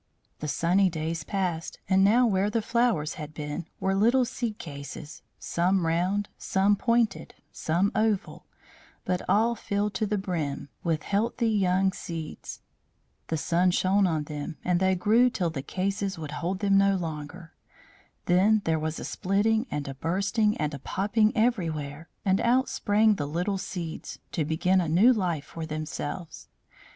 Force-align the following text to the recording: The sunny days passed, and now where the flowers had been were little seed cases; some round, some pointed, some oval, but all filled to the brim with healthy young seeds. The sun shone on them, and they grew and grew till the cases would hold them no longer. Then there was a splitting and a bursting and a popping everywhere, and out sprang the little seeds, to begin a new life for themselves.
The 0.39 0.47
sunny 0.47 0.89
days 0.89 1.23
passed, 1.23 1.77
and 1.87 2.03
now 2.03 2.25
where 2.25 2.49
the 2.49 2.63
flowers 2.63 3.13
had 3.21 3.35
been 3.35 3.67
were 3.79 3.93
little 3.93 4.25
seed 4.25 4.57
cases; 4.57 5.21
some 5.37 5.85
round, 5.85 6.27
some 6.39 6.75
pointed, 6.75 7.35
some 7.51 7.91
oval, 7.93 8.47
but 9.05 9.21
all 9.29 9.53
filled 9.53 9.93
to 9.93 10.07
the 10.07 10.17
brim 10.17 10.69
with 10.83 11.03
healthy 11.03 11.51
young 11.51 11.91
seeds. 11.91 12.61
The 13.27 13.37
sun 13.37 13.69
shone 13.69 14.07
on 14.07 14.23
them, 14.23 14.57
and 14.65 14.79
they 14.79 14.95
grew 14.95 15.17
and 15.21 15.25
grew 15.29 15.29
till 15.29 15.49
the 15.51 15.61
cases 15.61 16.17
would 16.17 16.31
hold 16.31 16.61
them 16.61 16.79
no 16.79 16.95
longer. 16.95 17.53
Then 18.25 18.63
there 18.65 18.79
was 18.79 18.97
a 18.99 19.05
splitting 19.05 19.67
and 19.69 19.87
a 19.87 19.93
bursting 19.93 20.57
and 20.57 20.73
a 20.73 20.79
popping 20.79 21.31
everywhere, 21.37 22.09
and 22.25 22.41
out 22.41 22.69
sprang 22.69 23.17
the 23.17 23.27
little 23.27 23.59
seeds, 23.59 24.17
to 24.31 24.45
begin 24.45 24.81
a 24.81 24.89
new 24.89 25.13
life 25.13 25.45
for 25.45 25.67
themselves. 25.67 26.47